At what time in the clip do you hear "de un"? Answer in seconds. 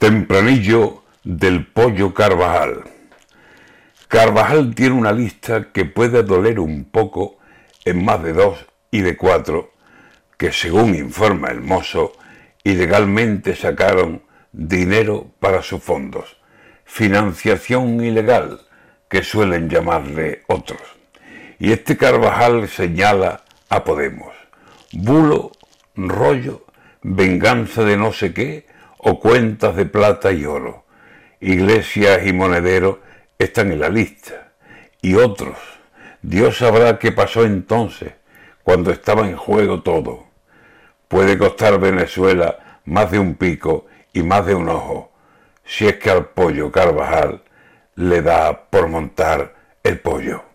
43.10-43.34, 44.44-44.68